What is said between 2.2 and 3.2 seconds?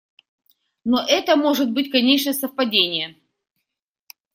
совпадение.